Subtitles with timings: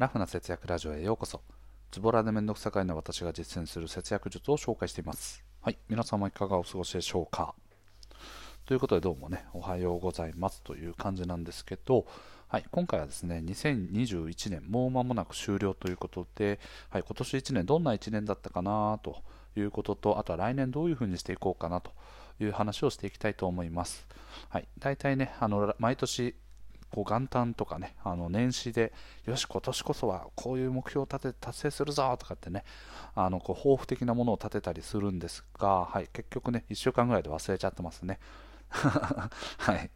[0.00, 1.42] ラフな節約ラジオへようこそ。
[1.90, 5.44] ズボラでめんどくさがいの私が実践する節約術を紹介しています。
[5.60, 7.54] はい、皆様いかがお過ごしでしょうか。
[8.64, 12.06] ということでどうもね、おはようございますという感じなんですけど、
[12.48, 19.18] はい、今回はですね、2021年、もう間もなく終了ということで、はい、今年1年どんな1年だったかなと
[19.54, 21.90] いうことと、あとは来年どういうふうにしていこうかなと
[22.40, 24.06] いう話をしていきたいと思います。
[24.48, 26.34] はい、大体ね、あの毎年
[26.90, 28.92] こう元旦とかね、あの年始で、
[29.24, 32.64] よし、今年こそはこういう目標を立てて達成するぞとかってね、
[33.14, 38.18] あのこう抱負的なものを立てたりするんですが、はい、結局ね、1週間ぐらいで忘れちゃってますね。
[38.70, 39.90] はい。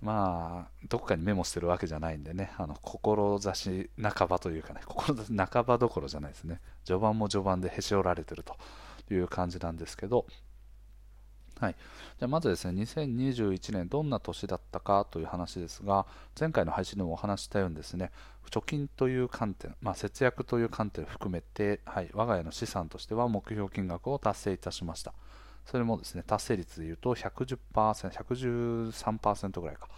[0.00, 8.56] まあ、どこかにメモしてるわけじゃないんでね、あの志半ばというかね、志半ばどころじゃないですね、序盤も序盤でへし折られてると
[9.12, 10.26] いう感じなんですけど、
[11.62, 11.74] はい、
[12.18, 16.06] じゃまずですね2021年どんな年だったかという話ですが
[16.38, 18.10] 前回の配信でもお話したようにですね
[18.50, 25.14] 貯金という観点、まあ、節約という観点を含めて、はい、我が家の資産としては目標金額を達成いたしました。
[25.64, 29.88] それもですね達成率でいうと 110%113% ぐらいか。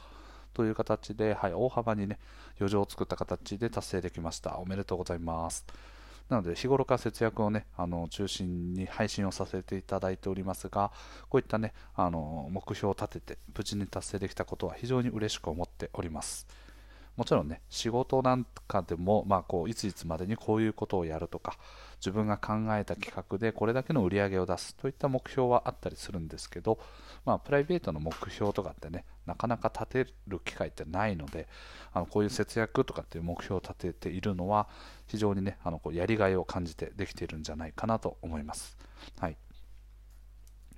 [0.53, 2.21] という形で、はい、大幅にね
[2.61, 4.59] 余剰を作った形で達成できました。
[4.59, 5.65] おめでとうございます。
[6.29, 10.91] なので日頃から節約をねあの中心に配信をさせていただいておりますが
[11.29, 16.47] こういったねあの目標を立てて無事に達成できたことは非常に嬉しく思っております。
[17.17, 21.57] もちろんね仕事なんかでも、まあ、こういついつまでにこういうことをやるとか
[22.01, 26.79] 自分が考えた企画でこれだけの売り上げを出すといった目標はあったりするんですけど、
[27.25, 31.49] まあ、プライベートの目標とかってねなかなか立てる機会ってないので
[31.93, 34.69] あのこういう節約とかっていう目標を立てているのは
[35.07, 38.77] 非常にねあのこうやりがいを感じてできているんじゃないかなと思います。
[39.19, 39.37] はい、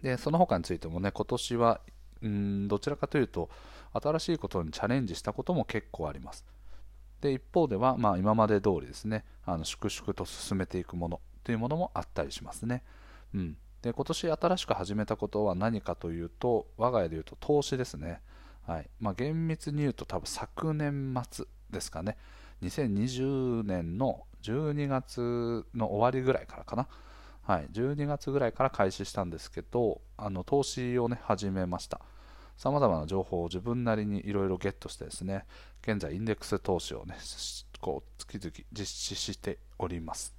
[0.02, 1.80] でその他についてもね今年は
[2.22, 3.50] うんどちらかというと
[3.92, 6.44] 新しいことにチャレンジしたことも結構あります。
[7.20, 12.82] で一方では、まあ、今まで通りですねあの粛々と進めていくものというものもあったりしますね。
[13.34, 18.20] うん、で今年新しく始めたことは何かというと我が家でいうと投資ですね。
[18.66, 18.90] はい。
[19.00, 22.16] まあ、厳密に言うと多分昨年末ですかね。
[22.62, 26.88] 2020年の12月の終わりぐらいからかな、
[27.42, 32.00] はい、12月ぐらいから開始したんですけどあの投資をね始めました。
[32.56, 35.44] さまざまな情報を自分なりにいろいろゲットしてですね
[35.82, 37.16] 現在インデックス投資をね
[37.80, 40.35] こう月々実施しております。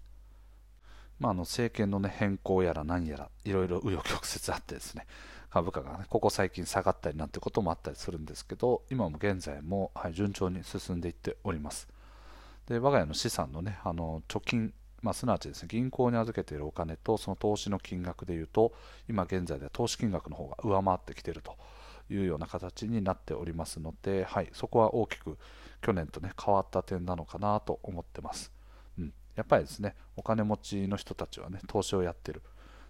[1.19, 5.05] まあ、あの政権の、ね、変更やら何やらいろいろ紆余曲折あってですね
[5.49, 11.87] 株価が、ね、ここ最近下がったりなんてこともあったりするんですけど今も現在も、はい、順調に進んでいっております。
[12.67, 18.73] で我が家の資産の,、ね、あの貯金、まあ、すなわちです、ね、銀行に預けているお金とその投資の金額でいうと
[19.07, 21.55] 今現在では投資金額の方が上回ってきていると。
[22.09, 25.37] いうような形になっておりますので、はい、そこは大きく
[25.81, 28.51] 去年と、ね、変わった点なのかなと思ってます。
[29.37, 32.41] やっぱりですねお金持ちの人たちはね投資をやってる。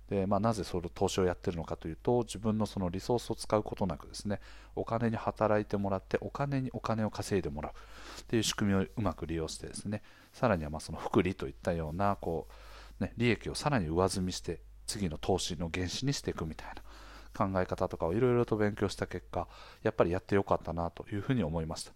[0.10, 4.40] で、まあ、なぜその投資をやってるのかというと自分のそのリソースを使うことなくですね
[4.74, 7.72] お金に働いてもらってお金にお金を稼いでもらう。
[8.22, 12.48] っていう仕組みをうまく利用してですねさらにはまその福利といったようなこ
[13.00, 16.82] う、ね、利益をさらに上積みして次の投資の原資にしていくみたいな
[17.38, 19.48] 考え方とかをいろいろと勉強した結果
[19.84, 21.92] やっぱりやってよかったなというふうに思いました。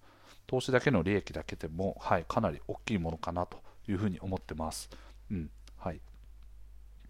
[0.47, 4.89] 投資だけの利益だけでも、はい、かなり大きいものかなというふうに思ってます。
[5.31, 6.01] うんはい、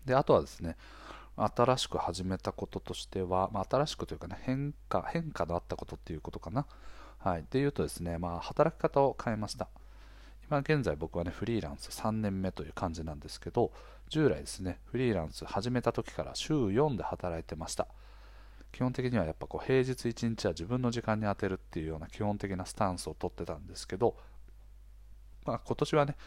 [0.06, 0.78] であとはですね
[1.36, 6.66] 新しく始めたこととしては、まあ、新しくというかね変化変化のあったことっていうことかな。
[7.20, 9.68] はい、でいうとですね、まあ、働き方を変えました。
[10.52, 13.72] 今現在僕はねフリーランス3年目という感じなんですけど
[14.10, 17.88] 従来ですねフリーランス始めた時から週4で働いてました
[18.74, 24.14] 基本的にはやっぱこう平日1日は自分の時間に充てるっていうような基本的なスタンスをとってたんですけど、
[25.46, 26.18] まあ、今年はね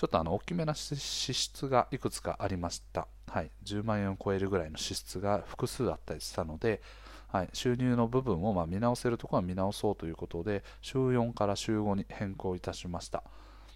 [0.00, 0.96] ちょっとあの大きめな支
[1.34, 6.80] 出がいくつかありました、はい、10万円を超えるぐらいの支出が複数あったりしたので、
[7.28, 13.22] はい、収入の部分をま見直せるところは見直そうということで週4から週5に変更いたしました。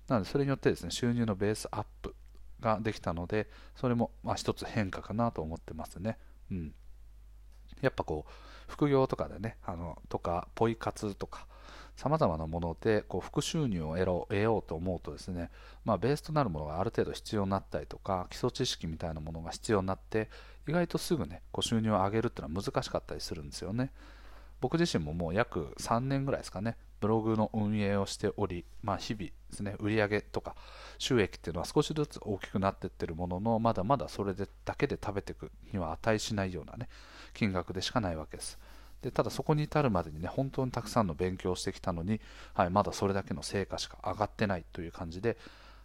[0.09, 2.15] なのでそれによってですね収入のベースアップ
[2.59, 6.17] ができたのでそれもまあ一つ変化かなと思ってますね、
[6.51, 6.75] うん、
[7.83, 8.33] やっぱこう
[8.67, 11.47] 副業とかでねあのとかポイ活とか
[11.97, 13.97] さまざまなものでこう副収入を
[14.29, 15.51] 得ようと思うとですね、
[15.85, 20.29] まあ、ベースとなるものがある程度必要になったりとか基礎知識みたいなものが必要になって
[20.69, 23.91] 意外とすぐねこう収入を上げるっていうのは難しかったりするんですよね。
[24.61, 30.57] 僕自身ももう約3年ぐらいですかねブログの運営をしており、まあ、日々ですね売上とか
[30.97, 36.89] 収益っていうのは少しずつ大きくなってってるもののまだまだそれでだけで食べていくには値しないようなね
[37.35, 38.59] 金額でしかないわけです。
[39.05, 42.23] でただそこに至るまでにね本当にたくさんの勉強をしてきたのに、
[42.55, 45.37] はい、まだそれだけの成果しか上がってないという感じで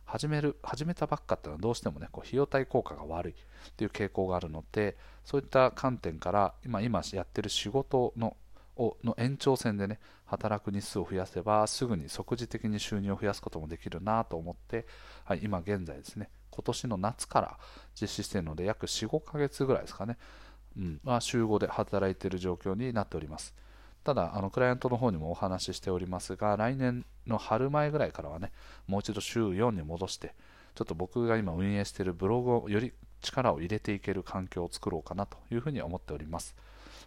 [0.05, 3.35] 始める始めたばっかっていうのはどうしてもねこう費用対効果が悪い
[3.75, 4.95] という傾向があるので
[5.25, 8.37] そういった観点から今今やってる仕事の
[8.77, 14.85] をの延長線でね働く日数を増やせばすぐに即時的に収入を増やすこともできるなと思って、
[15.25, 17.57] はい、今現在ですね今年の夏から
[17.99, 20.17] 実施しているので約45ヶ月ぐらいですかね、
[20.79, 23.53] うん、まあ、週5で働いている状況になっております。
[24.03, 28.51] ただあのクライアントの方にもお話ししておりますが来年の春前ぐらいからはね
[28.87, 30.33] もう一度週4に戻して
[30.73, 36.55] ちょっと僕が今運営しているブログをより力を入れていける環境を作ろうかなというふうに思っております。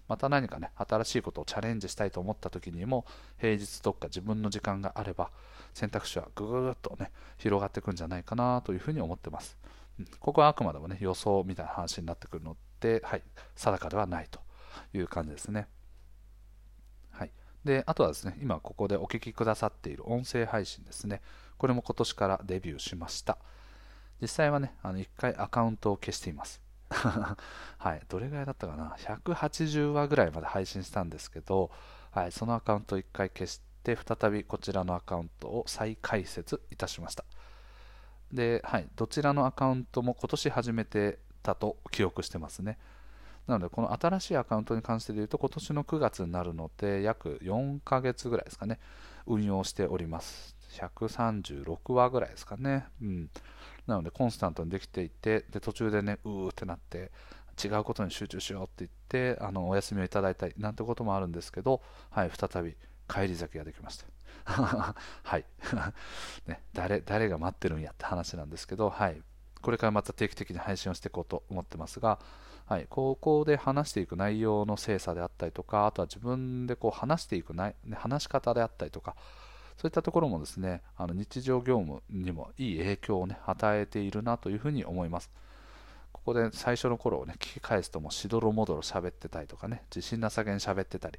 [0.08, 3.06] また何かね新しいことをチャレンジしたいと思った時にも
[3.38, 5.30] 平日どっか自分の時間があれば
[5.72, 9.56] 選択肢はぐぐっとね広がっていくんじゃないかなというふうに思ってます、
[10.20, 13.22] ここはあくまでもね予想みたいな話になってくるので、はい、
[13.54, 14.40] 定かではないと
[14.92, 15.68] いう感じですね。
[17.10, 17.30] はい。
[17.64, 21.22] であとはですね今ここでお聞きくださっている音声配信ですね。
[21.56, 23.38] これも今年からデビューしました。
[24.20, 26.60] 実際はねあの1回アカウントを消しています。
[27.78, 31.70] はい、どれぐらいだったかな、180話ぐらいまで配信したんですけど、
[32.10, 37.24] はい、そのアカウントを1回消して、再びこちらのアカウントを再開設いたしました。
[38.32, 42.78] で、はい、どちらのアカウントも今年始めてたと記憶してますね。
[43.46, 48.78] なので、この新しいアカウントに関してで言うと、今年の9月になるので、約4ヶ月ぐらいですかね、
[49.26, 50.56] 運用しております。
[50.74, 52.86] 136話ぐらいですかね。
[53.02, 53.30] うん。
[53.86, 57.10] なのでコンスタントにできていてで途中でねうーってなって
[57.62, 62.76] 違うことに集中しようって言ってあのお休みをいただいたりなんてこともあるんですけど、はい、再び
[63.08, 64.06] 帰り咲きができました
[65.22, 65.44] はい
[66.46, 69.22] ね、誰誰が待ってるんやって話なんですけど、はい、
[69.62, 72.18] これからまた定期的に配信をしていこうと思ってますが、
[72.66, 79.16] はい、ここで話していく内容の精査であったりとかあとは自分でこう話していく内、ね、話し方であったりとか
[79.76, 85.30] そういったところもですねあの日常業務にもいい影響を、ね、与えているなというふうに思います。
[86.12, 91.18] ここで最初の頃をね聞き返すともしどろもどろ喋ってたりとかね自信なさげに喋ってたり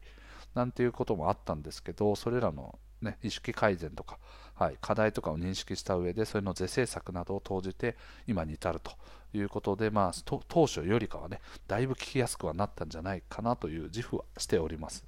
[0.56, 4.18] なんていうこともあったんですけどそれらの、ね、意識改善とか、
[4.56, 7.96] はい、課題とかを認識した上でそれの是正策などを投じて
[8.28, 8.92] 今に至ると
[9.34, 15.06] いうことで、まあ、当初よりかはねだいぶ聞きやすくはなったんじゃないかなという自負はしております。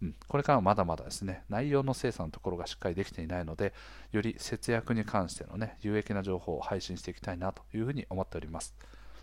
[0.00, 3.74] うん、これからはまだまだですね、内容の精査のところがしっかりできていないので、
[4.12, 8.74] より節約に関してのね、有益な情報を配信していきたいなというふうに思っております。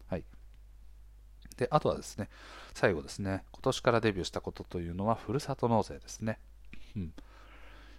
[0.08, 0.26] はい。
[1.56, 2.30] で、あとはですね、
[2.74, 6.40] 最後ですね、今年からデビューしたことというのは、ふるさと納税ですね。
[6.98, 7.14] うん。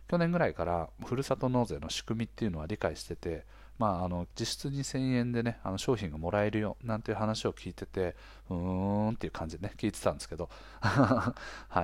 [0.08, 3.44] 去年ぐらいからふるさと納税の仕組みっていうのは理解してて、
[3.78, 8.14] まあ、あの実質2000円でねあの商品がもらえるよなんていう話を聞いてて
[8.48, 10.48] うーんっていう感じでね聞いてたんですけど。
[10.80, 11.34] は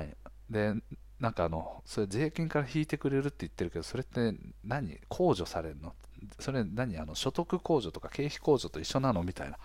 [0.03, 0.17] い。
[0.51, 0.75] で
[1.19, 4.35] なんかあのそれ税金から引いてくれるって言ってるけどそれって
[4.65, 5.95] 何控除されるの？
[6.41, 9.23] それ何あの所得控除とか経費控除と一緒なの？
[9.23, 9.59] みたいな。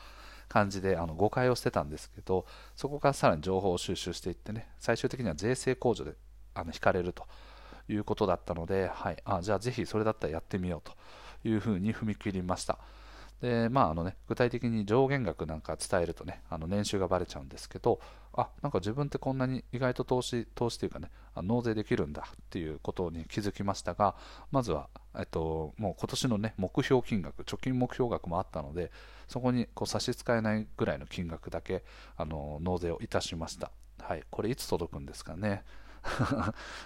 [0.50, 6.14] 感じであの誤解をしてたんですけどそこからさらに情報を収集していってね最終的には税制控除で
[6.54, 7.28] あの引かれると。
[7.90, 10.90] いうことだったので、はい、あじゃあぜひそれだったらやってみよう
[11.44, 12.78] というふうに踏み切りました。
[13.42, 18.00] でまああのね、具体的に上限額なんか伝えるとね、あの年収がばれちゃうんですけど、
[18.34, 24.16] あなんか自分ってこんなに意外と投資投資というかね、納税できるんだっていうことに気づきましたが、
[24.52, 28.92] まずは、えっと、もう今年のね、目標金額、貯金目標額もあったので、
[29.28, 31.84] そこにこう差し支えないぐらいの金額だけ
[32.16, 33.72] あの納税をいたしました。
[34.02, 35.64] はい、これいつ届くんですかね。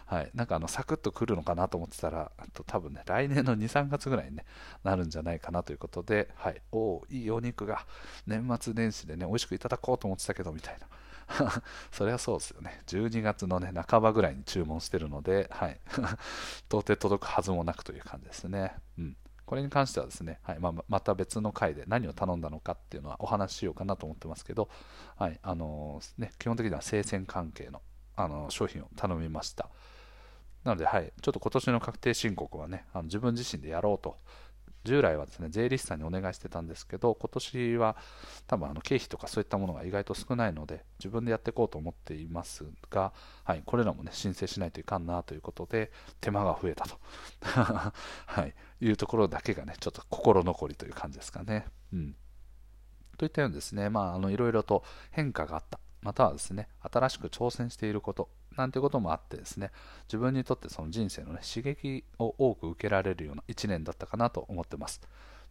[0.06, 4.46] はい、なんかあのサクッと来るのかなと思ってたら、と多分ね、来年の2、3月ぐらいに、ね、
[4.84, 7.86] なるんじゃないかなということで、はい、おお、いいお肉が
[8.25, 10.88] 年末年始でね、美味しくいただこうと思ってたけど、みたいな。
[11.92, 12.82] それはそうですよね。
[12.88, 15.80] 12月のね、半ばぐらいに注文してるので、はい。
[16.68, 18.75] 到底届くはずもなくという感じですね。
[18.98, 19.18] うん。
[19.46, 24.70] これに関してはですね、はいまあ、また別の回で何を頼んだのかっていうのはお話ししようかなと思ってますけど、
[25.18, 27.82] はいあのー、ね、基本的には生鮮関係の
[28.15, 29.70] あの商品を頼みました。
[30.63, 34.18] なので、はい、ちょっと今年の確定申告はね、あの自分自身でやろうと。
[34.84, 37.96] 従来はですね、税理士さんにお願いしてたんですけど、今年は
[38.48, 43.13] 多分あの経費とかそういったものが意外と少ないので、自分でやっていこうと思っていますが、
[43.44, 47.00] はい、これらもね、申請しないといかんなということで、手間が増えたと、
[48.25, 51.68] はい、いうところだけがね、ちょっと心残りという感じですかね。
[51.94, 52.15] うん。
[53.18, 55.80] といったようにですね、まあ、あのいろいろと変化があった。
[56.01, 59.72] またはですね、新しく挑戦していること、なんてこともあってですね、
[60.08, 65.01] 自分にとってその人生の、ね、刺激を多く受けられるような1年だったかなと思ってます。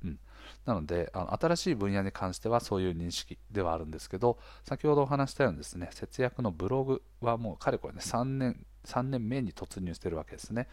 [0.04, 0.18] うん。
[0.64, 10.68] なのであの新しい分野に関してはそういう認識ではあるんですけど先ほどお話したようにですね節約のブログはもうかれこれね3年 ,3 年目に突入してるわけですね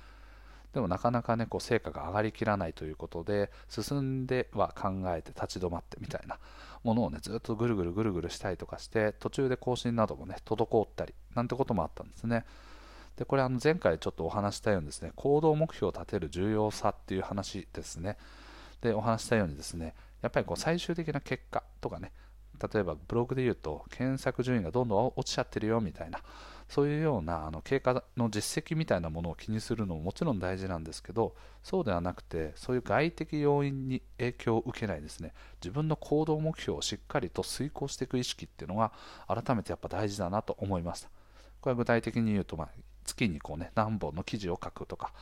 [0.73, 6.37] でもなかなかねこう成果が上がりきらないということで進んでは考えて立ち止まってみたいな
[6.83, 12.45] ものをねずっとぐるぐるぐるぐるしたりとかして途中で更新などもね滞ったりなんてこともあったんですね
[13.17, 18.17] でこれあの前回ちょっとお話したようにですね行動目標を立てる重要さっていう話ですね。
[18.81, 22.11] でお話したようにですねやっぱりこう最終的な結果とかね
[22.73, 26.19] 例えばブログで言うと検索順位がどんどん落ちちゃってるよみたいな。
[26.69, 38.91] そういうようなあの経過の実績みたいなものを気にするのももちろん大事なんですけどそうではなくてそういう外的要因に影響を受けないですね自分の行動目標をしっかりと遂行していく意識っていうのが
[39.27, 41.09] 改めてやっぱ大事だなと思いました
[41.61, 42.69] これは具体的に言うと、まあ、
[43.05, 45.13] 月にこうね何本の記事を書くとか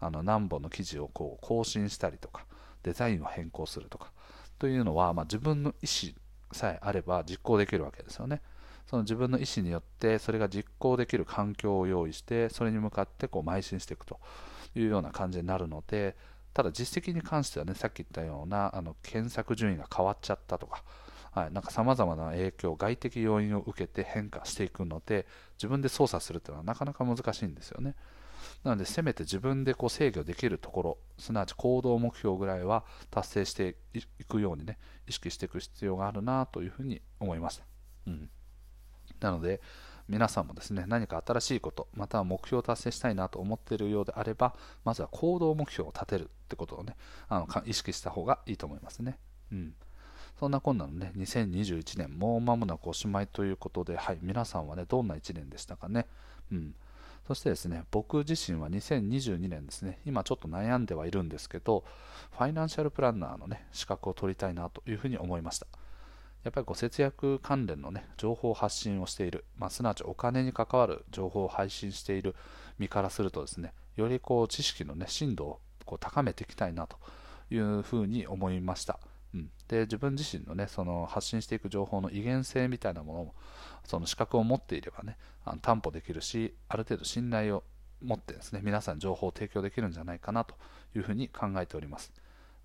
[0.00, 2.46] あの何本の記事をこう更新したりとか
[2.82, 4.10] デザインを変更するとか
[4.58, 6.12] というのは、まあ、自分の意思
[6.52, 8.40] さえあれば実行できるわけですよね。
[8.86, 14.20] その自分の意思によってそれが実行できる環境を用意してそれに向かってこう邁進していくと
[14.74, 16.16] いうような感じになるので
[16.52, 20.82] ただ実績に関してはねさっき言ったようなあの検索順位が変わっちゃったとか
[21.34, 25.26] はい、なんか様々な影響、外的要因を受けて変化していくので、
[25.58, 27.96] 自分で操作するというのはなかなか難しいんですよね。
[28.62, 37.64] なので、せめて自分でこう制御できるところ、すなわち行動目標ぐらいは達成していくようにね、意識していく必要があるなというふうに思いました。
[38.06, 38.30] うん、
[39.20, 39.60] なので、
[40.08, 44.54] 皆さんもですね、何か新しいこと、または目標を達成したいなと思っているようであれば、
[44.84, 46.96] まずは行動目標を立てるってことをね、
[47.28, 49.18] あの意識した方がいいと思いますね。
[49.50, 49.74] うん。
[50.38, 56.06] そんなこんなのね、2021年、もう間もなくおしまいということで、はい、皆さんはね、どんな1年でしたかね。
[56.52, 56.74] うん。
[57.26, 61.84] そしてですね、僕自身は2022年ですね、今ちょっと悩んではいるんですけど、
[62.32, 65.66] ファイナンシャルプランナーのね、資格を取りたいなというふうに思いました。
[66.44, 72.34] やっぱりこう節約関連のね、情報発信をしている、まあ、すなわちお金に関わる情報を配信している。
[72.78, 76.98] 身からするとですね、よりこう知識のね、深度をこう高めていきたいなと
[77.50, 78.98] いうふうに思いました。
[79.34, 83.34] うん、で自分自身の,、ね、その発信していく情報の威厳性みたいなものも
[83.84, 87.64] その資格を持っていればねあの担保できるしある程度信頼を
[88.00, 90.54] 持ってですね皆さん情報を提供できるんじゃないかなと
[90.94, 92.12] いうふうに考えております。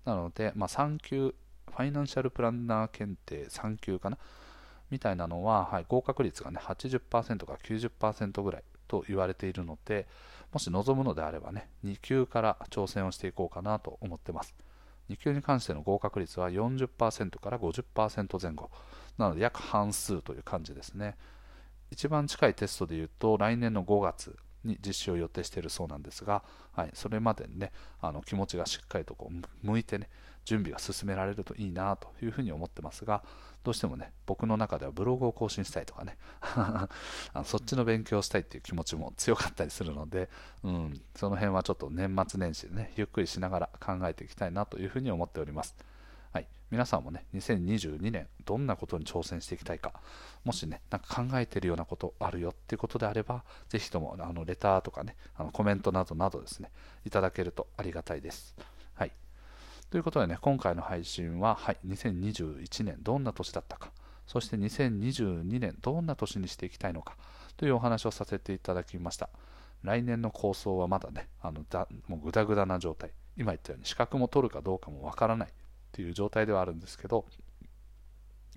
[0.04, 1.34] なので、まあ、3級
[1.70, 4.18] ファイナンシャルプランナー検定3級かな？
[4.90, 10.06] みたいなのは、はい、合格率がね80%から90%ぐらいと言われているので
[10.52, 14.54] もし望むのであればね2級から挑戦をしていこうかなと思ってます。
[15.08, 18.70] 2級に関しての合格率は40%から50%前後。
[19.18, 21.16] なので約半数という感じですね。
[21.90, 30.08] 一番近いテストでいうと来年の5月に実施を予定しているそうなんですが、はい、それまでにねあの気持ちがしっかりとこう向いてね
[30.44, 33.22] 準備が進められるといいなというふうに思ってますが
[33.62, 36.88] どうしてもね僕の中ではブログを更新したいとかね あ
[37.34, 40.28] のそっちの勉強をしたいっていう気持ちも強かったりするので、
[40.62, 45.76] うん、その辺はちょっと年末年始でねゆっくりしながら考えていきたいなというふうに思っております。
[46.32, 49.92] はい、皆さんもね、2022年、どんなことに挑戦していきたいか、
[50.44, 56.70] もしね、なんか考えているようなことあるよっていうことであれば、ぜひともあのレターとかね、あのコメントなどなどですね、
[57.04, 58.54] いただけるとありがたいです。
[59.90, 63.90] ということでね、今回の配信は、はい、2021年どんな年だったか、
[64.24, 67.16] そして2022年どんな年にしていきたいのか
[67.56, 69.28] というお話をさせていただきました。
[69.82, 73.10] 来年の構想はまだね、あのだもうグダグダな状態。
[73.36, 75.52] 今言ったように資格も取るかどうかもわからないっ
[75.90, 77.24] ていう状態ではあるんですけど、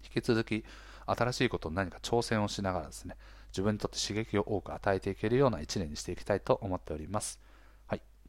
[0.04, 0.64] 引き続き
[1.08, 3.16] 新しいことに何か挑戦をしながらですね、
[3.52, 7.40] 自分にとって刺激を多く与えていけるような1年にしていきたいと思っております。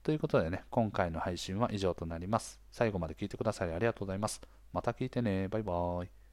[0.05, 2.61] ということでね、今回の配信は以上となります。
[2.71, 4.43] 最後まで聞いてくださりありがとうございます。
[4.71, 5.49] また聞いてね。
[5.49, 6.24] バイバーイ。